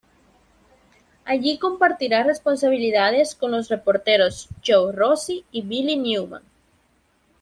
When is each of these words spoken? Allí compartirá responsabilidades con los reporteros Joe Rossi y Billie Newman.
Allí 1.25 1.59
compartirá 1.59 2.23
responsabilidades 2.23 3.35
con 3.35 3.51
los 3.51 3.69
reporteros 3.69 4.49
Joe 4.65 4.91
Rossi 4.91 5.45
y 5.51 5.61
Billie 5.61 5.95
Newman. 5.95 6.41